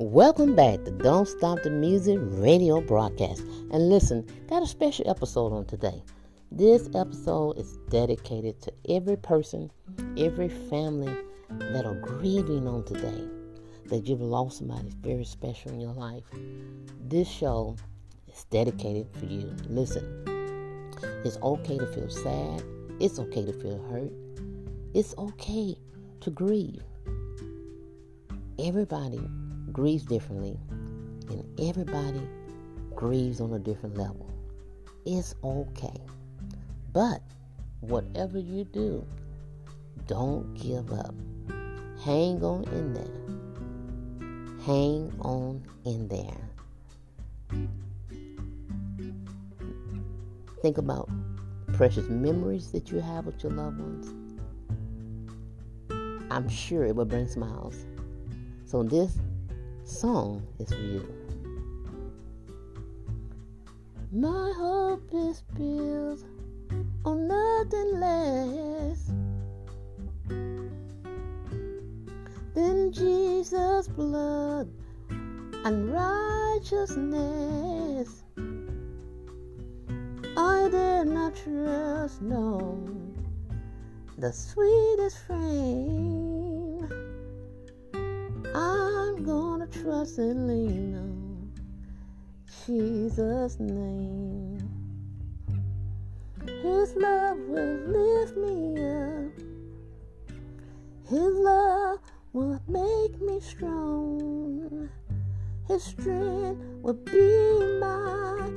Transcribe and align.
Welcome 0.00 0.54
back 0.54 0.84
to 0.84 0.92
Don't 0.92 1.26
Stop 1.26 1.64
the 1.64 1.70
Music 1.70 2.20
radio 2.20 2.80
broadcast. 2.80 3.40
And 3.72 3.88
listen, 3.88 4.24
got 4.48 4.62
a 4.62 4.66
special 4.68 5.10
episode 5.10 5.52
on 5.52 5.64
today. 5.64 6.04
This 6.52 6.88
episode 6.94 7.58
is 7.58 7.78
dedicated 7.90 8.62
to 8.62 8.72
every 8.88 9.16
person, 9.16 9.72
every 10.16 10.50
family 10.50 11.12
that 11.72 11.84
are 11.84 11.96
grieving 11.96 12.68
on 12.68 12.84
today, 12.84 13.24
that 13.86 14.06
you've 14.06 14.20
lost 14.20 14.58
somebody 14.58 14.88
very 15.00 15.24
special 15.24 15.72
in 15.72 15.80
your 15.80 15.94
life. 15.94 16.22
This 17.08 17.26
show 17.26 17.74
is 18.32 18.44
dedicated 18.50 19.08
for 19.18 19.26
you. 19.26 19.52
Listen, 19.68 20.22
it's 21.24 21.38
okay 21.38 21.76
to 21.76 21.86
feel 21.88 22.08
sad, 22.08 22.62
it's 23.00 23.18
okay 23.18 23.44
to 23.44 23.52
feel 23.52 23.82
hurt, 23.90 24.12
it's 24.94 25.12
okay 25.18 25.76
to 26.20 26.30
grieve. 26.30 26.84
Everybody 28.60 29.28
grieves 29.72 30.04
differently, 30.04 30.58
and 31.28 31.44
everybody 31.60 32.22
grieves 32.94 33.40
on 33.40 33.52
a 33.52 33.58
different 33.58 33.96
level. 33.96 34.28
It's 35.06 35.34
okay. 35.44 36.00
But 36.92 37.22
whatever 37.80 38.38
you 38.38 38.64
do, 38.64 39.06
don't 40.06 40.54
give 40.54 40.92
up. 40.92 41.14
Hang 42.04 42.42
on 42.42 42.64
in 42.64 42.94
there. 42.94 44.64
Hang 44.64 45.12
on 45.20 45.62
in 45.84 46.08
there. 46.08 46.48
Think 50.62 50.78
about 50.78 51.08
precious 51.72 52.08
memories 52.08 52.72
that 52.72 52.90
you 52.90 52.98
have 52.98 53.26
with 53.26 53.42
your 53.42 53.52
loved 53.52 53.78
ones. 53.78 54.14
I'm 56.30 56.48
sure 56.48 56.84
it 56.84 56.94
will 56.94 57.04
bring 57.04 57.28
smiles. 57.28 57.86
So 58.66 58.82
this 58.82 59.18
song 59.88 60.46
is 60.58 60.68
for 60.68 60.76
you. 60.76 61.08
My 64.12 64.52
hope 64.54 65.08
is 65.14 65.40
built 65.56 66.22
on 67.06 67.26
nothing 67.26 67.98
less 67.98 69.10
than 72.54 72.92
Jesus' 72.92 73.88
blood 73.88 74.68
and 75.64 75.90
righteousness. 75.90 78.24
I 80.36 80.68
dare 80.70 81.06
not 81.06 81.34
trust, 81.34 82.20
no, 82.20 82.86
the 84.18 84.32
sweetest 84.32 85.16
frame. 85.26 86.37
Trust 89.82 90.18
and 90.18 90.48
lean 90.48 90.96
on 90.96 91.52
Jesus' 92.66 93.60
name. 93.60 94.58
His 96.62 96.96
love 96.96 97.38
will 97.46 97.76
lift 97.86 98.36
me 98.36 98.74
up. 98.82 99.32
His 101.08 101.34
love 101.34 102.00
will 102.32 102.60
make 102.66 103.20
me 103.20 103.40
strong. 103.40 104.88
His 105.68 105.84
strength 105.84 106.60
will 106.82 106.94
be 106.94 107.78
my 107.80 108.50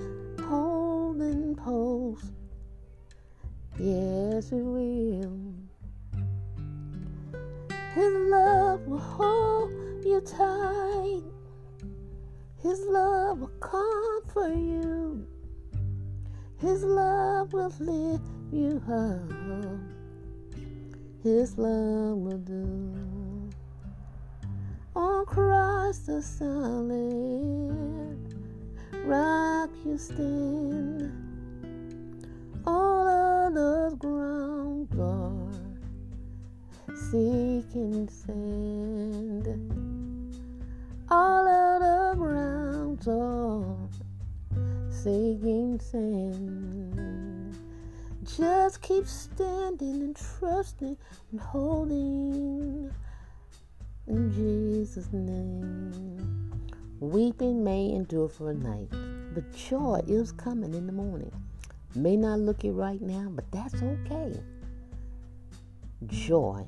holding 0.48 1.56
post. 1.56 2.26
Yes, 3.78 4.52
it 4.52 4.64
will. 4.64 5.54
His 7.94 8.14
love 8.14 8.88
will 8.88 8.98
hold 8.98 9.91
you 10.06 10.22
tight. 10.22 11.23
His 12.62 12.79
love 12.88 13.39
will 13.39 13.47
comfort 13.59 14.56
you. 14.56 15.28
His 16.59 16.84
love 16.84 17.53
will 17.53 17.73
lift 17.79 18.23
you 18.51 18.81
up. 18.88 19.31
His 21.23 21.57
love 21.57 22.17
will 22.17 22.38
do. 22.38 23.50
On 24.95 25.25
Christ 25.25 26.07
the 26.07 26.22
solid 26.22 27.72
rock 29.06 29.69
you 29.85 29.97
stand. 29.97 31.12
All 32.68 33.07
others 33.07 33.95
ground 33.95 34.89
are 37.12 37.18
sinking 37.62 38.08
sand. 38.10 39.48
All 41.10 41.48
other 41.48 42.16
grounds 42.16 43.08
are 43.08 43.12
oh, 43.14 43.90
sinking 44.90 45.80
sand. 45.80 47.58
Just 48.24 48.82
keep 48.82 49.06
standing 49.08 50.02
and 50.02 50.16
trusting 50.16 50.98
and 51.32 51.42
holding 51.42 52.92
in 54.08 54.32
Jesus' 54.32 55.12
name. 55.12 56.52
Weeping 57.00 57.64
may 57.64 57.90
endure 57.92 58.30
for 58.30 58.52
a 58.52 58.54
night, 58.54 58.90
but 59.34 59.52
joy 59.54 60.02
is 60.08 60.32
coming 60.32 60.74
in 60.74 60.86
the 60.86 60.94
morning. 60.94 61.32
May 61.96 62.16
not 62.16 62.40
look 62.40 62.64
it 62.64 62.72
right 62.72 63.02
now, 63.02 63.30
but 63.34 63.52
that's 63.52 63.82
okay. 63.82 64.40
Joy 66.08 66.66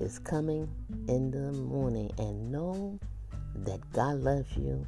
is 0.00 0.18
coming 0.18 0.68
in 1.08 1.30
the 1.30 1.52
morning, 1.52 2.10
and 2.18 2.50
know 2.50 2.98
that 3.54 3.80
God 3.92 4.16
loves 4.16 4.56
you, 4.56 4.86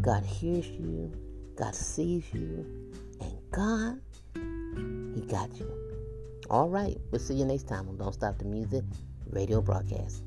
God 0.00 0.24
hears 0.24 0.66
you, 0.66 1.12
God 1.56 1.74
sees 1.74 2.24
you, 2.32 2.66
and 3.20 3.32
God, 3.50 4.00
He 5.14 5.20
got 5.26 5.54
you. 5.58 5.70
All 6.50 6.68
right, 6.68 6.98
we'll 7.10 7.20
see 7.20 7.34
you 7.34 7.44
next 7.44 7.68
time 7.68 7.88
on 7.88 7.96
Don't 7.96 8.12
Stop 8.12 8.38
the 8.38 8.44
Music 8.44 8.84
radio 9.30 9.60
broadcast. 9.60 10.22